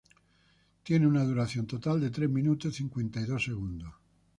[0.81, 3.93] Tiene una duración total de tres minutos y cincuenta y dos segundos.